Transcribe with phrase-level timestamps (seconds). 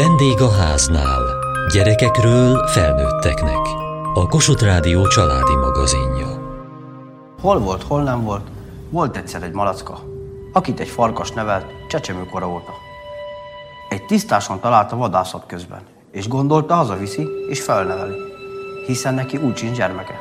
[0.00, 1.22] Vendég a háznál.
[1.72, 3.66] Gyerekekről felnőtteknek.
[4.14, 6.26] A Kossuth Rádió családi magazinja.
[7.40, 8.48] Hol volt, hol nem volt,
[8.90, 9.98] volt egyszer egy malacka,
[10.52, 12.72] akit egy farkas nevelt csecsemőkora óta.
[13.88, 18.16] Egy tisztáson találta vadászat közben, és gondolta hazaviszi és felneveli,
[18.86, 20.14] hiszen neki úgy sincs gyermeke.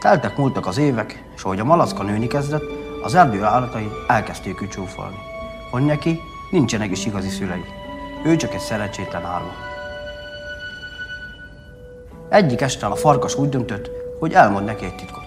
[0.00, 2.64] Teltek múltak az évek, és ahogy a malacka nőni kezdett,
[3.02, 5.18] az erdő állatai elkezdték ücsúfolni,
[5.70, 6.20] hogy neki
[6.50, 7.79] nincsenek is igazi szülei.
[8.24, 9.52] Ő csak egy szerencsétlen árva.
[12.28, 15.22] Egyik este a farkas úgy döntött, hogy elmond neki egy titkot.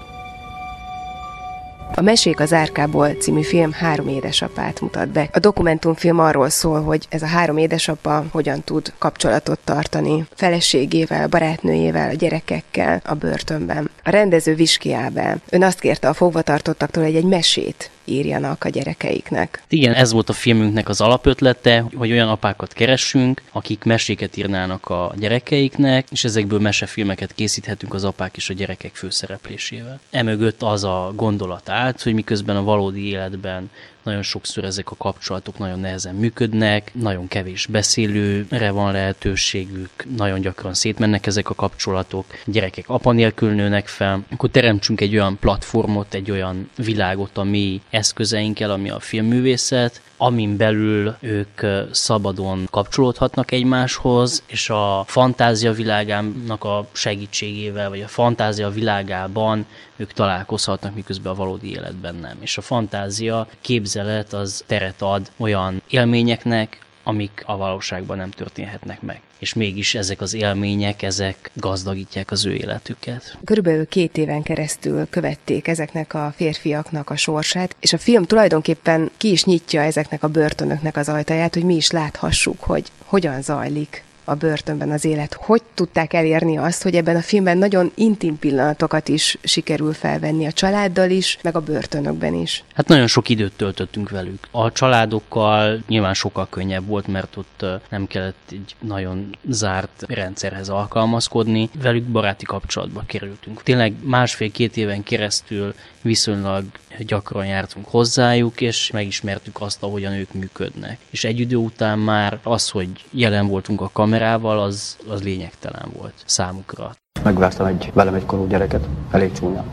[1.95, 5.29] A Mesék az árkából című film három édesapát mutat be.
[5.31, 12.09] A dokumentumfilm arról szól, hogy ez a három édesapa hogyan tud kapcsolatot tartani feleségével, barátnőjével,
[12.09, 13.89] a gyerekekkel a börtönben.
[14.03, 15.41] A rendező Viski Ábel.
[15.49, 19.63] Ön azt kérte a fogvatartottaktól, hogy egy mesét írjanak a gyerekeiknek.
[19.67, 25.13] Igen, ez volt a filmünknek az alapötlete, hogy olyan apákat keressünk, akik meséket írnának a
[25.17, 29.99] gyerekeiknek, és ezekből mesefilmeket készíthetünk az apák és a gyerekek főszereplésével.
[30.11, 33.69] Emögött az a gondolat állt, hogy miközben a valódi életben
[34.03, 40.73] nagyon sokszor ezek a kapcsolatok nagyon nehezen működnek, nagyon kevés beszélőre van lehetőségük, nagyon gyakran
[40.73, 46.31] szétmennek ezek a kapcsolatok, gyerekek apa nélkül nőnek fel, akkor teremtsünk egy olyan platformot, egy
[46.31, 54.69] olyan világot a mi eszközeinkkel, ami a filmművészet, amin belül ők szabadon kapcsolódhatnak egymáshoz, és
[54.69, 62.15] a fantázia világának a segítségével, vagy a fantázia világában ők találkozhatnak, miközben a valódi életben
[62.15, 62.37] nem.
[62.39, 69.21] És a fantázia képzelet az teret ad olyan élményeknek, amik a valóságban nem történhetnek meg.
[69.39, 73.37] És mégis ezek az élmények, ezek gazdagítják az ő életüket.
[73.45, 79.31] Körülbelül két éven keresztül követték ezeknek a férfiaknak a sorsát, és a film tulajdonképpen ki
[79.31, 84.33] is nyitja ezeknek a börtönöknek az ajtaját, hogy mi is láthassuk, hogy hogyan zajlik a
[84.33, 85.33] börtönben az élet.
[85.33, 90.51] Hogy tudták elérni azt, hogy ebben a filmben nagyon intim pillanatokat is sikerül felvenni a
[90.51, 92.63] családdal is, meg a börtönökben is?
[92.73, 94.47] Hát nagyon sok időt töltöttünk velük.
[94.51, 101.69] A családokkal nyilván sokkal könnyebb volt, mert ott nem kellett egy nagyon zárt rendszerhez alkalmazkodni.
[101.81, 103.63] Velük baráti kapcsolatba kerültünk.
[103.63, 106.65] Tényleg másfél-két éven keresztül viszonylag
[106.99, 110.97] gyakran jártunk hozzájuk, és megismertük azt, ahogyan ők működnek.
[111.09, 116.13] És egy idő után már az, hogy jelen voltunk a kamerával, az, az lényegtelen volt
[116.25, 116.91] számukra.
[117.23, 119.63] Megvártam egy, velem egy korú gyereket, elég csúnya.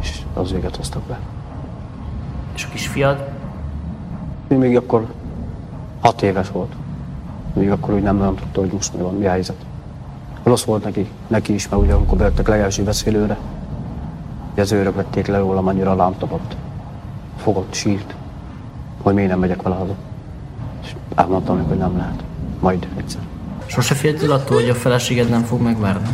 [0.00, 1.18] És az véget hoztak be.
[2.54, 3.28] És a kisfiad?
[4.48, 5.12] Még akkor
[6.00, 6.72] hat éves volt.
[7.52, 9.64] Még akkor úgy nem nagyon tudta, hogy most mi van, mi a helyzet.
[10.42, 13.38] Rossz volt neki, neki is, mert ugye amikor bejöttek legelső beszélőre,
[14.56, 16.56] az őrök vették le rólam, annyira rám tapott.
[17.36, 18.14] Fogott, sírt,
[19.02, 19.94] hogy miért nem megyek vele haza.
[20.82, 22.24] És elmondtam hogy nem lehet.
[22.64, 23.20] Majd egyszer.
[23.66, 26.08] Sose féltél attól, hogy a feleséged nem fog megvárni?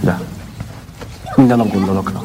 [0.00, 0.20] De.
[1.36, 2.20] Minden nap gondolok rá.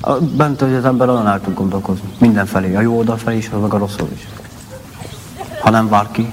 [0.00, 2.08] A, bent hogy az ember olyan el tud gondolkozni.
[2.18, 2.74] Mindenfelé.
[2.74, 4.28] A jó oldal is, meg a rossz is.
[5.60, 6.32] Ha nem vár ki,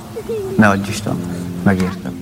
[0.57, 1.15] ne adj Isten.
[1.63, 2.18] Megértem.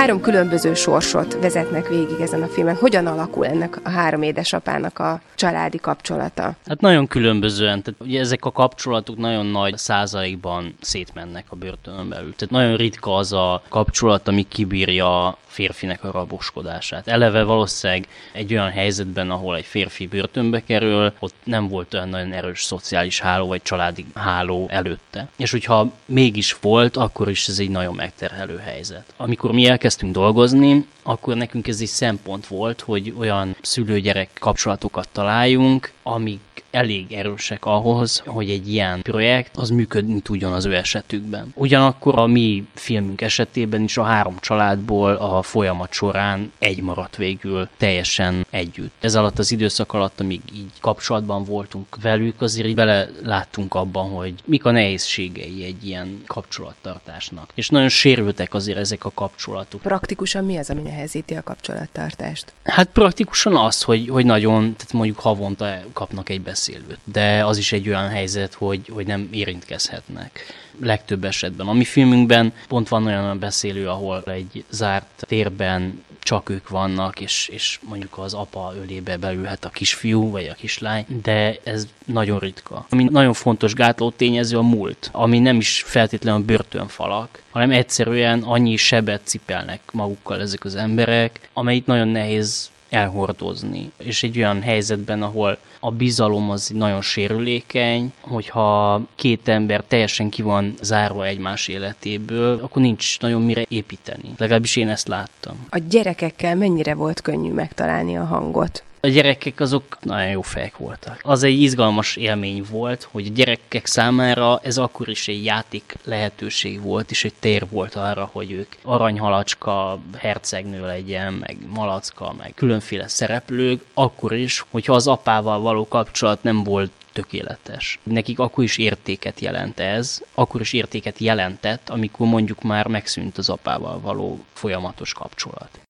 [0.00, 2.74] Három különböző sorsot vezetnek végig ezen a filmen.
[2.74, 6.56] Hogyan alakul ennek a három édesapának a családi kapcsolata?
[6.66, 7.82] Hát nagyon különbözően.
[7.82, 12.34] Tehát ugye ezek a kapcsolatok nagyon nagy százalékban szétmennek a börtönön belül.
[12.36, 17.08] Tehát nagyon ritka az a kapcsolat, ami kibírja férfinek a raboskodását.
[17.08, 22.32] Eleve valószínűleg egy olyan helyzetben, ahol egy férfi börtönbe kerül, ott nem volt olyan nagyon
[22.32, 25.28] erős szociális háló vagy családi háló előtte.
[25.36, 29.04] És hogyha mégis volt, akkor is ez egy nagyon megterhelő helyzet.
[29.16, 35.92] Amikor mi elkezdtünk dolgozni, akkor nekünk ez egy szempont volt, hogy olyan szülő-gyerek kapcsolatokat találjunk,
[36.02, 36.40] amik
[36.70, 41.52] elég erősek ahhoz, hogy egy ilyen projekt az működni tudjon az ő esetükben.
[41.54, 47.68] Ugyanakkor a mi filmünk esetében is a három családból a folyamat során egy maradt végül
[47.76, 48.92] teljesen együtt.
[49.00, 54.10] Ez alatt az időszak alatt, amíg így kapcsolatban voltunk velük, azért így bele láttunk abban,
[54.10, 57.50] hogy mik a nehézségei egy ilyen kapcsolattartásnak.
[57.54, 59.80] És nagyon sérültek azért ezek a kapcsolatok.
[59.80, 62.52] Praktikusan mi az, ami nehezíti a kapcsolattartást?
[62.64, 67.72] Hát praktikusan az, hogy, hogy nagyon, tehát mondjuk havonta kapnak egy beszélőt, de az is
[67.72, 70.44] egy olyan helyzet, hogy, hogy nem érintkezhetnek
[70.80, 71.68] legtöbb esetben.
[71.68, 77.48] A mi filmünkben pont van olyan beszélő, ahol egy zárt térben csak ők vannak, és,
[77.52, 82.86] és mondjuk az apa ölébe belülhet a kisfiú, vagy a kislány, de ez nagyon ritka.
[82.90, 88.76] Ami nagyon fontos gátló tényező a múlt, ami nem is feltétlenül börtönfalak, hanem egyszerűen annyi
[88.76, 93.90] sebet cipelnek magukkal ezek az emberek, amelyik nagyon nehéz elhordozni.
[93.96, 100.42] És egy olyan helyzetben, ahol a bizalom az nagyon sérülékeny, hogyha két ember teljesen ki
[100.42, 104.34] van zárva egymás életéből, akkor nincs nagyon mire építeni.
[104.36, 105.66] Legalábbis én ezt láttam.
[105.70, 108.82] A gyerekekkel mennyire volt könnyű megtalálni a hangot?
[109.02, 111.20] A gyerekek azok nagyon jó fejek voltak.
[111.22, 116.82] Az egy izgalmas élmény volt, hogy a gyerekek számára ez akkor is egy játék lehetőség
[116.82, 123.08] volt, és egy tér volt arra, hogy ők aranyhalacska, hercegnő legyen, meg malacka, meg különféle
[123.08, 127.98] szereplők, akkor is, hogyha az apával való kapcsolat nem volt tökéletes.
[128.02, 133.48] Nekik akkor is értéket jelent ez, akkor is értéket jelentett, amikor mondjuk már megszűnt az
[133.48, 135.80] apával való folyamatos kapcsolat.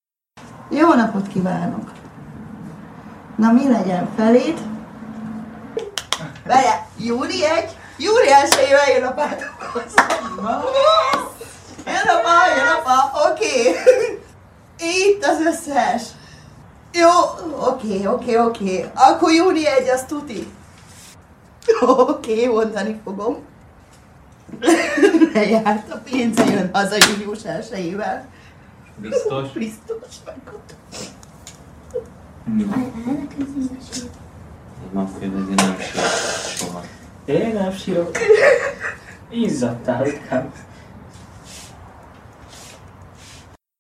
[0.70, 1.99] Jó napot kívánok!
[3.40, 4.58] Na mi legyen feléd?
[6.44, 7.76] Várjál, Júli egy?
[7.96, 9.94] Júli elsőjével jön a pártokhoz.
[11.86, 13.68] Jön apa, jön apa, oké.
[13.68, 14.18] Okay.
[14.78, 16.02] Itt az összes.
[16.92, 17.08] Jó,
[17.58, 18.64] oké, okay, oké, okay, oké.
[18.64, 18.90] Okay.
[18.94, 20.52] Akkor Júli egy, az tuti.
[21.80, 23.36] Oké, okay, mondani fogom.
[25.32, 28.28] Lejárt a pénze, jön haza július elsőjével.
[28.96, 29.52] Biztos?
[29.52, 30.14] Biztos,
[32.56, 33.28] megmondtam.
[34.92, 36.06] Napkörbezni nem sírok
[36.56, 36.82] soha.
[37.24, 38.10] Én nem sírok.
[39.30, 40.52] Izzadtál inkább.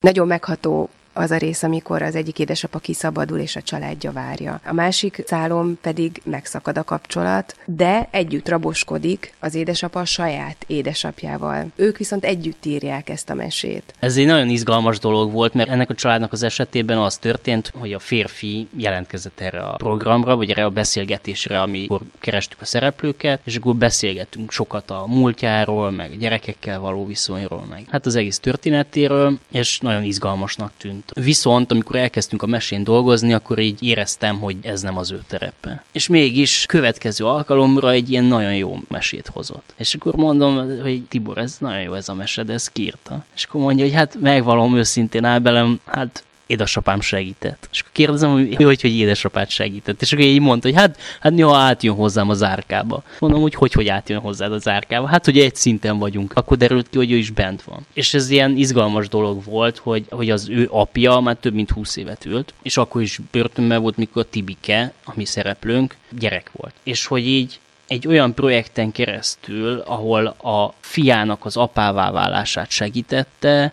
[0.00, 4.60] Nagyon megható az a rész, amikor az egyik édesapa kiszabadul, és a családja várja.
[4.66, 11.66] A másik szálon pedig megszakad a kapcsolat, de együtt raboskodik az édesapa a saját édesapjával.
[11.76, 13.94] Ők viszont együtt írják ezt a mesét.
[13.98, 17.92] Ez egy nagyon izgalmas dolog volt, mert ennek a családnak az esetében az történt, hogy
[17.92, 23.56] a férfi jelentkezett erre a programra, vagy erre a beszélgetésre, amikor kerestük a szereplőket, és
[23.56, 29.38] akkor beszélgetünk sokat a múltjáról, meg a gyerekekkel való viszonyról, meg hát az egész történetéről,
[29.50, 30.99] és nagyon izgalmasnak tűnt.
[31.14, 35.84] Viszont, amikor elkezdtünk a mesén dolgozni, akkor így éreztem, hogy ez nem az ő terepe.
[35.92, 39.74] És mégis következő alkalomra egy ilyen nagyon jó mesét hozott.
[39.76, 43.24] És akkor mondom, hogy Tibor, ez nagyon jó ez a mese, de ez kiírta.
[43.34, 47.68] És akkor mondja, hogy hát megvalom őszintén áll belem, hát édesapám segített.
[47.72, 50.02] És akkor kérdezem, hogy hogy, hogy édesapát segített.
[50.02, 53.02] És akkor így mondta, hogy hát, hát néha átjön hozzám az árkába.
[53.18, 55.06] Mondom, hogy hogy, hogy átjön hozzád az árkába.
[55.06, 56.32] Hát, hogy egy szinten vagyunk.
[56.34, 57.86] Akkor derült ki, hogy ő is bent van.
[57.92, 61.96] És ez ilyen izgalmas dolog volt, hogy, hogy az ő apja már több mint 20
[61.96, 66.74] évet ült, és akkor is börtönben volt, mikor Tibike, ami szereplőnk, gyerek volt.
[66.82, 73.72] És hogy így egy olyan projekten keresztül, ahol a fiának az apává válását segítette,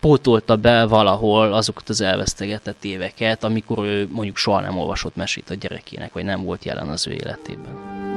[0.00, 5.54] pótolta be valahol azokat az elvesztegetett éveket, amikor ő mondjuk soha nem olvasott mesét a
[5.54, 8.09] gyerekének, vagy nem volt jelen az ő életében.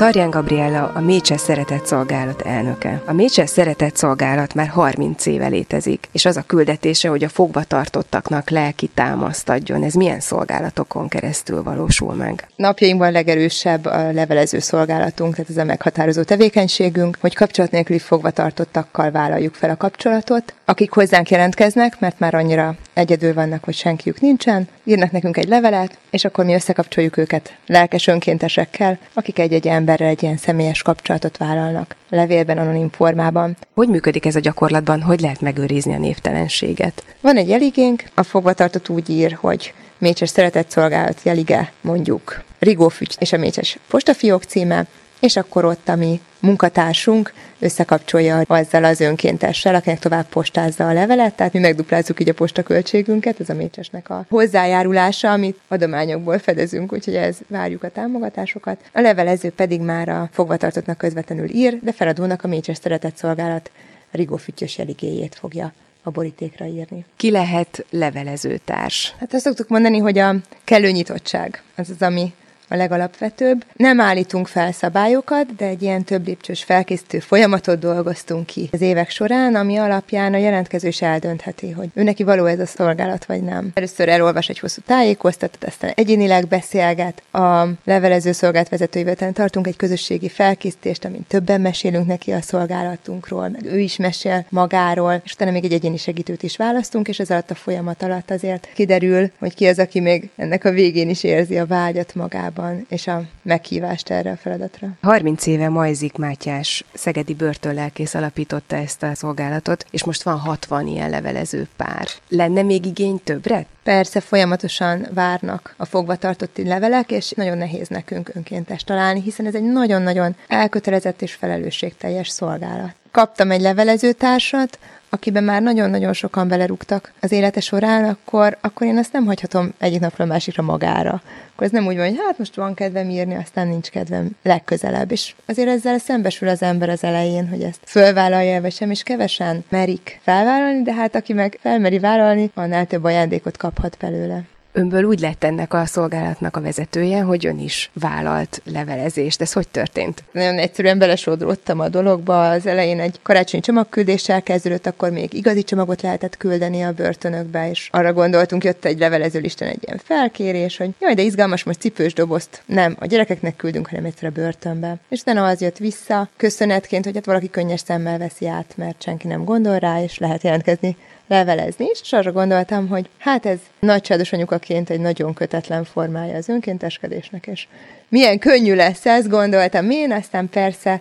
[0.00, 3.02] Tarján Gabriella a Mécses Szeretett Szolgálat elnöke.
[3.06, 7.62] A Mécses Szeretett Szolgálat már 30 éve létezik, és az a küldetése, hogy a fogva
[7.62, 9.82] tartottaknak lelki támaszt adjon.
[9.82, 12.48] Ez milyen szolgálatokon keresztül valósul meg?
[12.56, 19.10] Napjainkban legerősebb a levelező szolgálatunk, tehát ez a meghatározó tevékenységünk, hogy kapcsolat nélküli fogva tartottakkal
[19.10, 24.68] vállaljuk fel a kapcsolatot, akik hozzánk jelentkeznek, mert már annyira egyedül vannak, hogy senkiük nincsen,
[24.84, 30.22] írnak nekünk egy levelet, és akkor mi összekapcsoljuk őket lelkes önkéntesekkel, akik egy-egy emberrel egy
[30.22, 33.56] ilyen személyes kapcsolatot vállalnak, levélben, anonim formában.
[33.74, 35.02] Hogy működik ez a gyakorlatban?
[35.02, 37.04] Hogy lehet megőrizni a névtelenséget?
[37.20, 43.16] Van egy jeligénk, a fogvatartott úgy ír, hogy Mécses Szeretett Szolgálat jelige, mondjuk Rigó Fügy
[43.18, 44.86] és a Mécses postafiók címe,
[45.20, 51.34] és akkor ott a mi munkatársunk összekapcsolja azzal az önkéntessel, akinek tovább postázza a levelet,
[51.34, 57.14] tehát mi megduplázzuk így a postaköltségünket, ez a mécsesnek a hozzájárulása, amit adományokból fedezünk, úgyhogy
[57.14, 58.80] ez várjuk a támogatásokat.
[58.92, 63.70] A levelező pedig már a fogvatartottnak közvetlenül ír, de feladónak a mécses szeretett szolgálat
[64.10, 67.04] Rigó Füttyös jeligéjét fogja a borítékra írni.
[67.16, 69.14] Ki lehet levelezőtárs?
[69.18, 72.32] Hát azt szoktuk mondani, hogy a kellő nyitottság az az, ami
[72.70, 73.64] a legalapvetőbb.
[73.76, 79.10] Nem állítunk fel szabályokat, de egy ilyen több lépcsős felkészítő folyamatot dolgoztunk ki az évek
[79.10, 83.42] során, ami alapján a jelentkező is eldöntheti, hogy ő neki való ez a szolgálat, vagy
[83.42, 83.70] nem.
[83.74, 87.22] Először elolvas egy hosszú tájékoztatót, aztán egyénileg beszélget.
[87.32, 93.64] A levelező szolgált vezetőivel tartunk egy közösségi felkészítést, amin többen mesélünk neki a szolgálatunkról, meg
[93.64, 97.50] ő is mesél magáról, és utána még egy egyéni segítőt is választunk, és ez alatt
[97.50, 101.58] a folyamat alatt azért kiderül, hogy ki az, aki még ennek a végén is érzi
[101.58, 104.88] a vágyat magában, és a meghívást erre a feladatra.
[105.02, 111.10] 30 éve Majzik Mátyás szegedi börtönlelkész alapította ezt a szolgálatot, és most van 60 ilyen
[111.10, 112.08] levelező pár.
[112.28, 113.66] Lenne még igény többre?
[113.82, 119.62] Persze folyamatosan várnak a fogvatartotti levelek, és nagyon nehéz nekünk önkéntes találni, hiszen ez egy
[119.72, 122.94] nagyon-nagyon elkötelezett és felelősségteljes szolgálat.
[123.10, 124.78] Kaptam egy levelezőtársat,
[125.10, 130.00] akiben már nagyon-nagyon sokan belerúgtak az élete során, akkor, akkor én ezt nem hagyhatom egyik
[130.00, 131.22] napról másikra magára.
[131.52, 135.10] Akkor ez nem úgy van, hogy hát most van kedvem írni, aztán nincs kedvem legközelebb.
[135.10, 139.64] És azért ezzel szembesül az ember az elején, hogy ezt fölvállalja vagy sem, és kevesen
[139.68, 144.42] merik felvállalni, de hát aki meg felmeri vállalni, annál több ajándékot kaphat belőle.
[144.72, 149.40] Önből úgy lett ennek a szolgálatnak a vezetője, hogy ön is vállalt levelezést.
[149.40, 150.24] Ez hogy történt?
[150.32, 152.50] Nagyon egyszerűen belesodródtam a dologba.
[152.50, 157.88] Az elején egy karácsonyi csomagküldéssel kezdődött, akkor még igazi csomagot lehetett küldeni a börtönökbe, és
[157.92, 162.62] arra gondoltunk, jött egy levelezőlisten egy ilyen felkérés, hogy jaj, de izgalmas, most cipős dobozt
[162.66, 164.96] nem a gyerekeknek küldünk, hanem egyszer a börtönbe.
[165.08, 169.26] És utána az jött vissza, köszönetként, hogy hát valaki könnyes szemmel veszi át, mert senki
[169.26, 170.96] nem gondol rá, és lehet jelentkezni
[171.30, 176.48] levelezni is, és arra gondoltam, hogy hát ez nagycsádos anyukaként egy nagyon kötetlen formája az
[176.48, 177.66] önkénteskedésnek, és
[178.08, 181.00] milyen könnyű lesz, ezt gondoltam én, aztán persze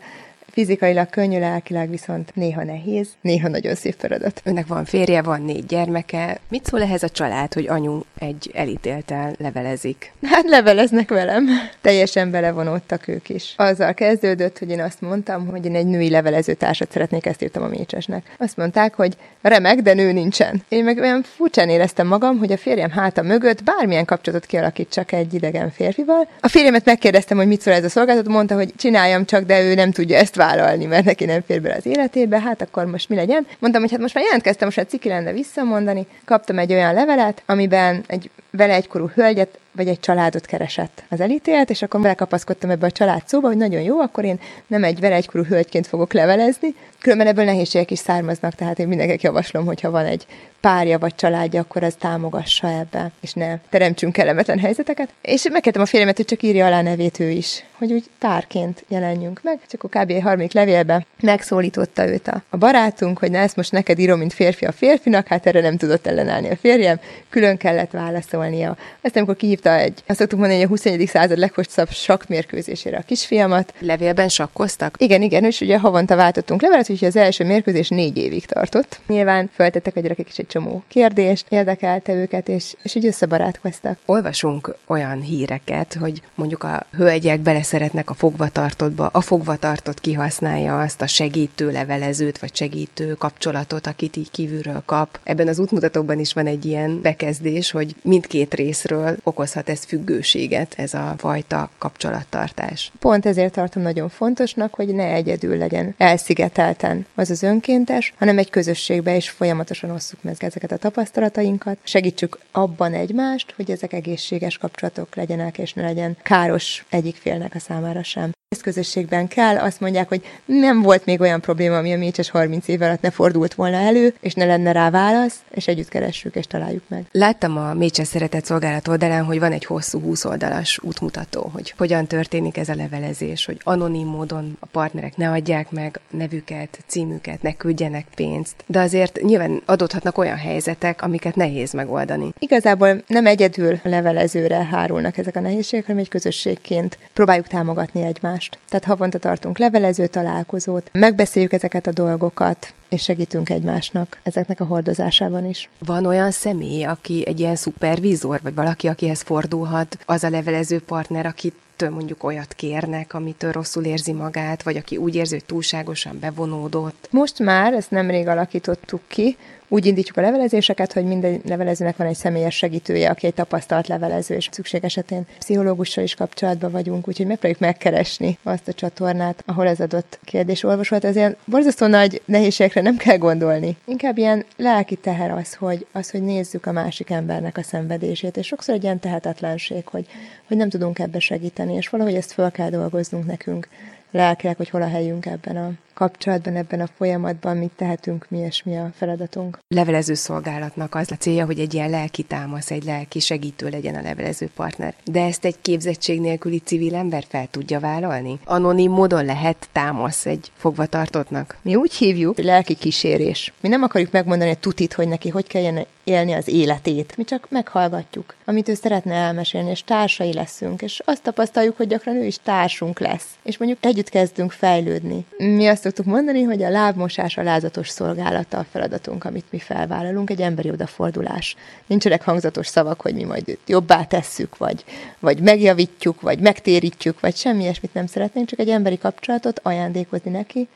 [0.52, 4.42] Fizikailag könnyű, lelkileg viszont néha nehéz, néha nagyon szép feladat.
[4.44, 6.40] Önnek van férje, van négy gyermeke.
[6.50, 10.14] Mit szól ehhez a család, hogy anyu egy elítéltel levelezik?
[10.24, 11.48] Hát leveleznek velem.
[11.82, 13.54] Teljesen belevonódtak ők is.
[13.58, 17.64] Azzal kezdődött, hogy én azt mondtam, hogy én egy női levelező társat szeretnék, ezt írtam
[17.64, 18.36] a Mécsesnek.
[18.38, 20.64] Azt mondták, hogy remek, de nő nincsen.
[20.70, 25.34] Én meg olyan furcsán éreztem magam, hogy a férjem háta mögött bármilyen kapcsolatot kialakítsak egy
[25.34, 26.28] idegen férfival.
[26.40, 29.74] A férjemet megkérdeztem, hogy mit szól ez a szolgáltató, mondta, hogy csináljam csak, de ő
[29.74, 33.16] nem tudja ezt vállalni, mert neki nem fér bele az életébe, hát akkor most mi
[33.16, 33.48] legyen.
[33.60, 36.06] Mondtam, hogy hát most már jelentkeztem, most már ciki lenne visszamondani.
[36.26, 41.70] Kaptam egy olyan levelet, amiben egy vele egykorú hölgyet vagy egy családot keresett az elítélt,
[41.70, 45.16] és akkor belekapaszkodtam ebbe a család szóba, hogy nagyon jó, akkor én nem egy vele
[45.16, 50.06] egykorú hölgyként fogok levelezni, különben ebből nehézségek is származnak, tehát én mindenkinek javaslom, hogyha van
[50.06, 50.26] egy
[50.60, 55.10] párja vagy családja, akkor ez támogassa ebbe, és ne teremtsünk kellemetlen helyzeteket.
[55.22, 59.40] És megkértem a férjemet, hogy csak írja alá nevét ő is, hogy úgy párként jelenjünk
[59.44, 59.60] meg.
[59.70, 60.22] Csak a kb.
[60.22, 64.66] harmadik levélbe megszólította őt a, a barátunk, hogy na ezt most neked írom, mint férfi
[64.66, 67.00] a férfinak, hát erre nem tudott ellenállni a férjem,
[67.30, 68.78] külön kellett válaszolnia.
[69.02, 71.08] Aztán, amikor kihívta egy, azt szoktuk mondani, hogy a 21.
[71.08, 73.74] század leghosszabb sakkmérkőzésére a kisfiamat.
[73.80, 74.96] Levélben sakkoztak?
[74.98, 79.00] Igen, igen, és ugye havonta váltottunk levelet, úgyhogy az első mérkőzés négy évig tartott.
[79.08, 83.98] Nyilván föltettek a gyerekek is egy csomó kérdést, érdekelte őket, és, és így összebarátkoztak.
[84.06, 91.08] Olvasunk olyan híreket, hogy mondjuk a hölgyek beleszeretnek a fogvatartottba, a fogvatartott kihasználja azt a
[91.08, 95.20] segítő levelezőt, vagy segítő kapcsolatot, akit így kívülről kap.
[95.24, 99.18] Ebben az útmutatóban is van egy ilyen bekezdés, hogy mindkét részről
[99.50, 102.92] okozhat ez függőséget, ez a fajta kapcsolattartás.
[103.00, 108.50] Pont ezért tartom nagyon fontosnak, hogy ne egyedül legyen elszigetelten az az önkéntes, hanem egy
[108.50, 115.16] közösségbe is folyamatosan osszuk meg ezeket a tapasztalatainkat, segítsük abban egymást, hogy ezek egészséges kapcsolatok
[115.16, 118.32] legyenek, és ne legyen káros egyik félnek a számára sem.
[118.56, 122.68] Ezt közösségben kell, azt mondják, hogy nem volt még olyan probléma, ami a Mécses 30
[122.68, 126.46] év alatt ne fordult volna elő, és ne lenne rá válasz, és együtt keressük és
[126.46, 127.06] találjuk meg.
[127.12, 132.08] Láttam a Mécses Szeretett Szolgálat oldalán, hogy van egy hosszú 20 oldalas útmutató, hogy hogyan
[132.08, 137.54] történik ez a levelezés, hogy anonim módon a partnerek ne adják meg nevüket, címüket, ne
[137.54, 142.34] küldjenek pénzt, de azért nyilván adódhatnak olyan helyzetek, amiket nehéz megoldani.
[142.40, 148.58] Igazából nem egyedül a levelezőre hárulnak ezek a nehézségek, hanem egy közösségként próbáljuk támogatni egymást.
[148.70, 155.46] Tehát havonta tartunk levelező találkozót, megbeszéljük ezeket a dolgokat, és segítünk egymásnak ezeknek a hordozásában
[155.46, 155.70] is.
[155.80, 161.26] Van olyan személy, aki egy ilyen szupervízor, vagy valaki, akihez fordulhat, az a levelező partner,
[161.26, 161.56] akit
[161.88, 167.08] mondjuk olyat kérnek, amitől rosszul érzi magát, vagy aki úgy érzi, hogy túlságosan bevonódott.
[167.12, 169.38] Most már ezt nemrég alakítottuk ki,
[169.72, 174.36] úgy indítjuk a levelezéseket, hogy minden levelezőnek van egy személyes segítője, aki egy tapasztalt levelező,
[174.36, 179.80] és szükség esetén pszichológussal is kapcsolatban vagyunk, úgyhogy megpróbáljuk megkeresni azt a csatornát, ahol ez
[179.80, 181.06] adott kérdés olvashat.
[181.06, 183.78] Ezért borzasztó nagy nehézségekre nem kell gondolni.
[183.86, 188.48] Inkább ilyen lelki teher az, hogy, az, hogy nézzük a másik embernek a szenvedését, és
[188.48, 190.06] sokszor egy ilyen tehetetlenség, hogy
[190.50, 193.68] hogy nem tudunk ebbe segíteni, és valahogy ezt fel kell dolgoznunk nekünk
[194.12, 198.64] lelkileg, hogy hol a helyünk ebben a kapcsolatban, ebben a folyamatban, mit tehetünk mi, és
[198.64, 199.60] mi a feladatunk.
[199.68, 204.02] Levelező szolgálatnak az a célja, hogy egy ilyen lelki támasz, egy lelki segítő legyen a
[204.02, 204.94] levelező partner.
[205.04, 208.40] De ezt egy képzettség nélküli civil ember fel tudja vállalni?
[208.46, 211.58] Anonim módon lehet támasz egy fogvatartottnak?
[211.62, 213.54] Mi úgy hívjuk, hogy lelki kísérés.
[213.62, 217.18] Mi nem akarjuk megmondani a tutit, hogy neki hogy kelljen élni az életét.
[217.18, 222.16] Mi csak meghallgatjuk, amit ő szeretne elmesélni, és társai leszünk, és azt tapasztaljuk, hogy gyakran
[222.16, 223.28] ő is társunk lesz.
[223.44, 225.26] És mondjuk együtt kezdünk fejlődni.
[225.38, 230.30] Mi azt szoktuk mondani, hogy a lábmosás a lázatos szolgálata a feladatunk, amit mi felvállalunk,
[230.30, 231.56] egy emberi odafordulás.
[231.86, 234.84] Nincsenek hangzatos szavak, hogy mi majd jobbá tesszük, vagy,
[235.20, 240.68] vagy megjavítjuk, vagy megtérítjük, vagy semmi ilyesmit nem szeretnénk, csak egy emberi kapcsolatot ajándékozni neki,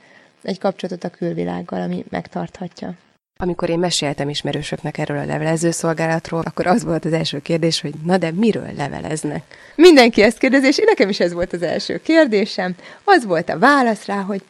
[0.41, 2.93] egy kapcsolatot a külvilággal, ami megtarthatja.
[3.37, 7.93] Amikor én meséltem ismerősöknek erről a levelező szolgálatról, akkor az volt az első kérdés, hogy
[8.05, 9.43] na de miről leveleznek?
[9.75, 12.75] Mindenki ezt kérdezi, és nekem is ez volt az első kérdésem.
[13.03, 14.41] Az volt a válasz rá, hogy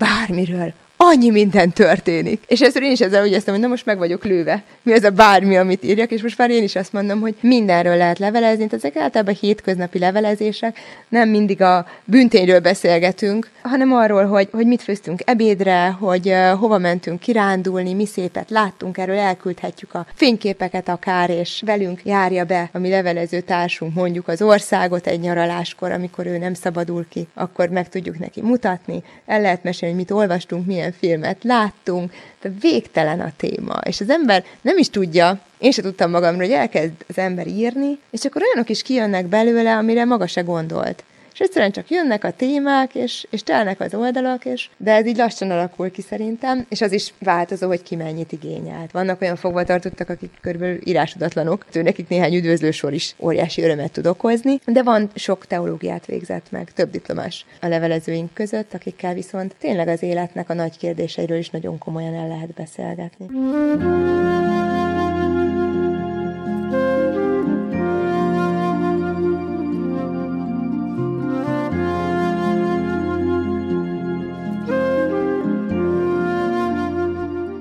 [0.00, 0.72] Bæl mye rør.
[0.96, 2.42] Annyi minden történik.
[2.46, 4.62] És ezt én is ezzel úgy ezt hogy na most meg vagyok lőve.
[4.82, 7.96] Mi az a bármi, amit írjak, és most már én is azt mondom, hogy mindenről
[7.96, 8.66] lehet levelezni.
[8.66, 14.82] Tehát ezek általában hétköznapi levelezések, nem mindig a büntényről beszélgetünk, hanem arról, hogy, hogy mit
[14.82, 21.30] főztünk ebédre, hogy uh, hova mentünk kirándulni, mi szépet láttunk, erről elküldhetjük a fényképeket akár,
[21.30, 26.38] és velünk járja be a mi levelező társunk mondjuk az országot egy nyaraláskor, amikor ő
[26.38, 31.44] nem szabadul ki, akkor meg tudjuk neki mutatni, el lehet mesélni, mit olvastunk, milyen filmet
[31.44, 33.78] láttunk, de végtelen a téma.
[33.84, 37.98] És az ember nem is tudja, én se tudtam magamról, hogy elkezd az ember írni,
[38.10, 41.04] és akkor olyanok is kijönnek belőle, amire maga se gondolt
[41.36, 45.16] és egyszerűen csak jönnek a témák, és, és telnek az oldalak, és, de ez így
[45.16, 48.90] lassan alakul ki szerintem, és az is változó, hogy ki mennyit igényelt.
[48.90, 54.60] Vannak olyan fogvatartottak, akik körülbelül írásodatlanok, ő nekik néhány üdvözlősor is óriási örömet tud okozni,
[54.66, 60.02] de van sok teológiát végzett meg, több diplomás a levelezőink között, akikkel viszont tényleg az
[60.02, 63.26] életnek a nagy kérdéseiről is nagyon komolyan el lehet beszélgetni.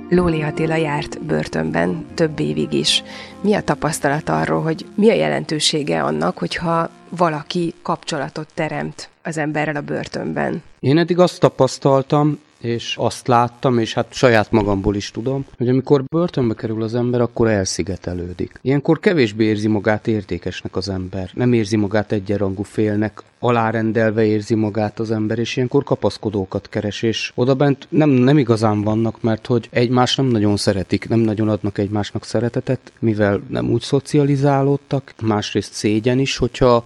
[0.10, 3.04] Lóli Attila járt börtönben több évig is.
[3.42, 9.76] Mi a tapasztalat arról, hogy mi a jelentősége annak, hogyha valaki kapcsolatot teremt az emberrel
[9.76, 10.64] a börtönben?
[10.80, 16.04] Én eddig azt tapasztaltam, és azt láttam, és hát saját magamból is tudom, hogy amikor
[16.04, 18.60] börtönbe kerül az ember, akkor elszigetelődik.
[18.62, 25.00] Ilyenkor kevésbé érzi magát értékesnek az ember, nem érzi magát egyenrangú félnek, alárendelve érzi magát
[25.00, 30.16] az ember, és ilyenkor kapaszkodókat keres, és odabent nem, nem igazán vannak, mert hogy egymás
[30.16, 36.38] nem nagyon szeretik, nem nagyon adnak egymásnak szeretetet, mivel nem úgy szocializálódtak, másrészt szégyen is,
[36.38, 36.86] hogyha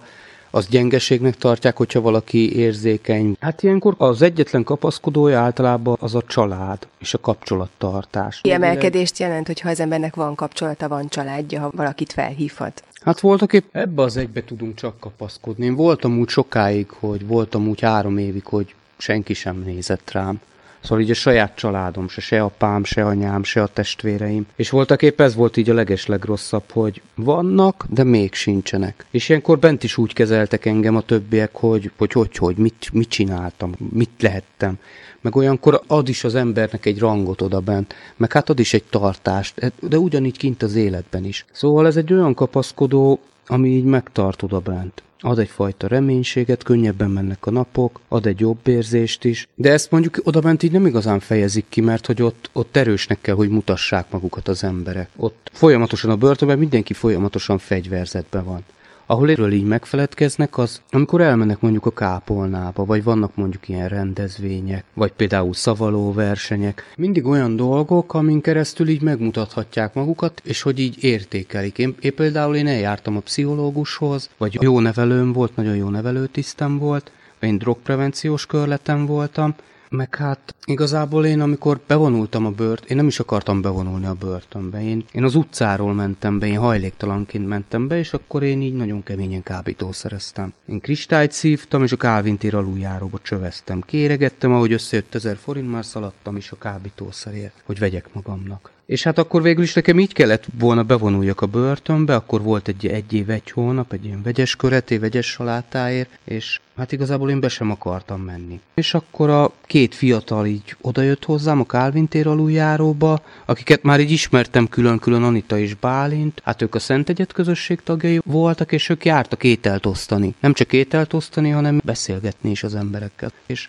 [0.50, 3.36] az gyengeségnek tartják, hogyha valaki érzékeny.
[3.40, 8.40] Hát ilyenkor az egyetlen kapaszkodója általában az a család és a kapcsolattartás.
[8.40, 12.82] Kiemelkedést jelent, hogyha az embernek van kapcsolata, van családja, ha valakit felhívhat.
[13.04, 15.64] Hát voltak épp ebbe az egybe tudunk csak kapaszkodni.
[15.64, 20.40] Én voltam úgy sokáig, hogy voltam úgy három évig, hogy senki sem nézett rám.
[20.82, 24.46] Szóval így a saját családom, se, se apám, se anyám, se a testvéreim.
[24.56, 29.06] És voltak épp ez volt így a legeslegrosszabb, hogy vannak, de még sincsenek.
[29.10, 33.08] És ilyenkor bent is úgy kezeltek engem a többiek, hogy hogy, hogy, hogy mit, mit
[33.08, 34.78] csináltam, mit lehettem.
[35.20, 38.84] Meg olyankor ad is az embernek egy rangot oda bent, meg hát ad is egy
[38.84, 41.44] tartást, de ugyanígy kint az életben is.
[41.52, 47.46] Szóval ez egy olyan kapaszkodó, ami így megtart oda bent ad egyfajta reménységet, könnyebben mennek
[47.46, 51.20] a napok, ad egy jobb érzést is, de ezt mondjuk oda bent így nem igazán
[51.20, 55.08] fejezik ki, mert hogy ott, ott erősnek kell, hogy mutassák magukat az emberek.
[55.16, 58.64] Ott folyamatosan a börtönben mindenki folyamatosan fegyverzetben van.
[59.10, 64.84] Ahol erről így megfeledkeznek, az amikor elmennek mondjuk a kápolnába, vagy vannak mondjuk ilyen rendezvények,
[64.94, 66.92] vagy például szavaló versenyek.
[66.96, 71.78] Mindig olyan dolgok, amin keresztül így megmutathatják magukat, és hogy így értékelik.
[71.78, 77.10] Én, én például én eljártam a pszichológushoz, vagy jó nevelőm volt, nagyon jó nevelőtisztem volt,
[77.40, 79.54] én drogprevenciós körletem voltam,
[79.90, 84.82] meg hát igazából én, amikor bevonultam a bört, én nem is akartam bevonulni a börtönbe.
[84.82, 89.02] Én, én az utcáról mentem be, én hajléktalanként mentem be, és akkor én így nagyon
[89.02, 90.52] keményen kábítószereztem.
[90.66, 93.80] Én kristályt szívtam, és a kávintér aluljáróba csöveztem.
[93.80, 98.70] Kéregettem, ahogy összejött ezer forint, már szaladtam is a kábítószerért, hogy vegyek magamnak.
[98.90, 102.86] És hát akkor végül is nekem így kellett volna bevonuljak a börtönbe, akkor volt egy
[102.86, 107.48] egy év, egy hónap, egy ilyen vegyes köreté, vegyes salátáért, és hát igazából én be
[107.48, 108.60] sem akartam menni.
[108.74, 114.10] És akkor a két fiatal így odajött hozzám a Calvin tér aluljáróba, akiket már így
[114.10, 119.04] ismertem külön-külön Anita és Bálint, hát ők a Szent Egyet közösség tagjai voltak, és ők
[119.04, 120.34] jártak ételt osztani.
[120.40, 123.32] Nem csak ételt osztani, hanem beszélgetni is az emberekkel.
[123.46, 123.68] És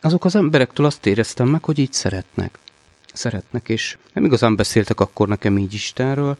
[0.00, 2.58] azok az emberektől azt éreztem meg, hogy így szeretnek
[3.14, 6.36] szeretnek, és nem igazán beszéltek akkor nekem így Istenről,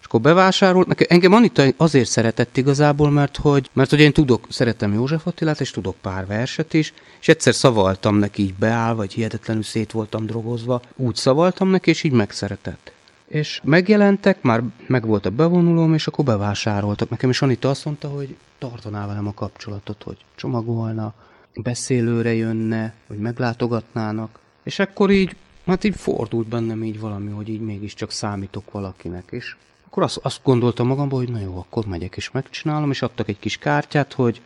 [0.00, 4.46] és akkor bevásárolt, nekem, engem Anita azért szeretett igazából, mert hogy, mert hogy én tudok,
[4.48, 9.12] szeretem József Attilát, és tudok pár verset is, és egyszer szavaltam neki így beáll, vagy
[9.12, 12.92] hihetetlenül szét voltam drogozva, úgy szavaltam neki, és így megszeretett.
[13.28, 18.08] És megjelentek, már meg volt a bevonulóm, és akkor bevásároltak nekem, és Anita azt mondta,
[18.08, 21.14] hogy tartaná velem a kapcsolatot, hogy csomagolna,
[21.54, 24.38] beszélőre jönne, hogy meglátogatnának.
[24.62, 25.36] És akkor így
[25.70, 29.54] Hát így fordult bennem így valami, hogy így mégiscsak számítok valakinek, és
[29.86, 33.38] akkor azt, azt gondoltam magamban, hogy na jó, akkor megyek és megcsinálom, és adtak egy
[33.38, 34.40] kis kártyát, hogy,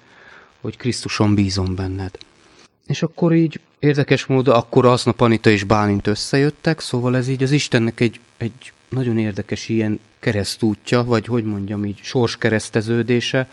[0.61, 2.19] hogy Krisztuson bízom benned.
[2.87, 7.51] És akkor így érdekes módon, akkor aznap Anita és Bálint összejöttek, szóval ez így az
[7.51, 13.49] Istennek egy, egy nagyon érdekes ilyen keresztútja, vagy hogy mondjam így, sorskereszteződése,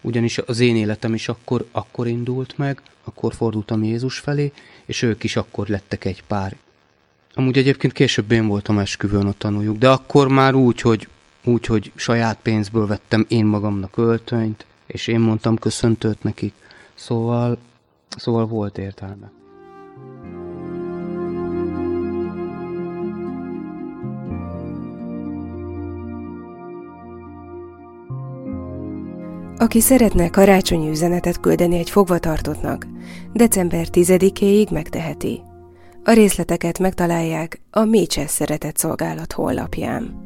[0.00, 4.52] ugyanis az én életem is akkor, akkor indult meg, akkor fordultam Jézus felé,
[4.84, 6.56] és ők is akkor lettek egy pár
[7.38, 11.08] Amúgy egyébként később én voltam esküvőn a tanuljuk, de akkor már úgy, hogy,
[11.44, 16.52] úgy, hogy saját pénzből vettem én magamnak öltönyt, és én mondtam köszöntőt nekik.
[16.94, 17.58] Szóval,
[18.16, 19.30] szóval volt értelme.
[29.58, 32.86] Aki szeretne karácsonyi üzenetet küldeni egy fogvatartottnak,
[33.32, 35.45] december 10-éig megteheti.
[36.08, 40.20] A részleteket megtalálják a Mécses Szeretett Szolgálat honlapján.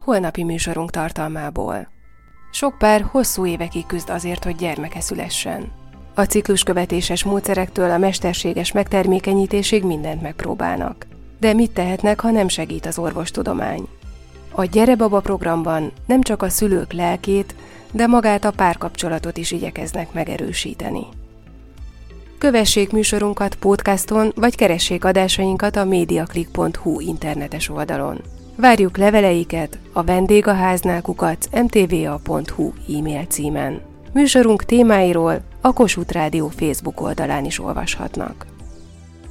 [0.00, 1.88] Holnapi műsorunk tartalmából.
[2.52, 5.72] Sok pár hosszú évekig küzd azért, hogy gyermeke szülessen.
[6.14, 11.06] A cikluskövetéses módszerektől a mesterséges megtermékenyítésig mindent megpróbálnak.
[11.40, 13.88] De mit tehetnek, ha nem segít az orvostudomány?
[14.50, 17.54] A Gyere Baba programban nem csak a szülők lelkét,
[17.92, 21.06] de magát a párkapcsolatot is igyekeznek megerősíteni.
[22.44, 28.20] Kövessék műsorunkat podcaston, vagy keressék adásainkat a mediaclick.hu internetes oldalon.
[28.56, 33.80] Várjuk leveleiket a vendégháznál kukac mtva.hu e-mail címen.
[34.12, 38.46] Műsorunk témáiról a Kossuth Rádió Facebook oldalán is olvashatnak.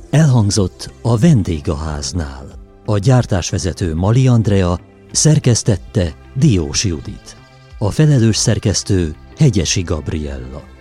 [0.09, 2.45] Elhangzott a vendégháznál.
[2.85, 4.79] A gyártásvezető Mali Andrea
[5.11, 7.35] szerkesztette Diós Judit.
[7.77, 10.72] A felelős szerkesztő Hegyesi Gabriella.